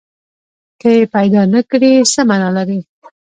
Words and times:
که 0.79 0.87
یې 0.97 1.03
پیدا 1.15 1.41
نه 1.53 1.61
کړي، 1.69 1.91
څه 2.13 2.21
معنی 2.29 2.49
لري؟ 2.57 2.79